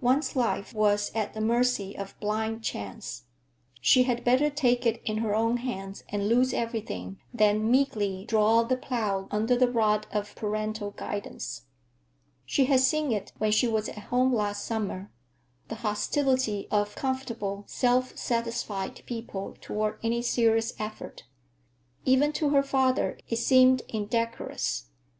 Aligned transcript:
One's 0.00 0.36
life 0.36 0.72
was 0.72 1.10
at 1.16 1.34
the 1.34 1.40
mercy 1.40 1.98
of 1.98 2.16
blind 2.20 2.62
chance. 2.62 3.24
She 3.80 4.04
had 4.04 4.22
better 4.22 4.48
take 4.48 4.86
it 4.86 5.02
in 5.04 5.16
her 5.16 5.34
own 5.34 5.56
hands 5.56 6.04
and 6.10 6.28
lose 6.28 6.52
everything 6.54 7.18
than 7.32 7.68
meekly 7.72 8.24
draw 8.24 8.62
the 8.62 8.76
plough 8.76 9.26
under 9.32 9.56
the 9.56 9.68
rod 9.68 10.06
of 10.12 10.36
parental 10.36 10.92
guidance. 10.92 11.62
She 12.46 12.66
had 12.66 12.78
seen 12.82 13.10
it 13.10 13.32
when 13.38 13.50
she 13.50 13.66
was 13.66 13.88
at 13.88 13.98
home 13.98 14.32
last 14.32 14.64
summer,—the 14.64 15.74
hostility 15.74 16.68
of 16.70 16.94
comfortable, 16.94 17.64
self 17.66 18.16
satisfied 18.16 19.02
people 19.06 19.56
toward 19.60 19.98
any 20.04 20.22
serious 20.22 20.72
effort. 20.78 21.24
Even 22.04 22.32
to 22.34 22.50
her 22.50 22.62
father 22.62 23.18
it 23.26 23.38
seemed 23.40 23.82
indecorous. 23.88 24.84